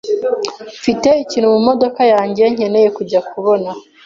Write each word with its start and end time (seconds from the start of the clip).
Mfite 0.79 1.09
ikintu 1.23 1.47
mumodoka 1.53 2.01
yanjye 2.13 2.43
nkeneye 2.53 2.87
kujya 2.97 3.19
kubona. 3.29 3.69